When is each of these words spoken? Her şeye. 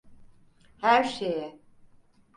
Her 0.77 1.03
şeye. 1.03 1.59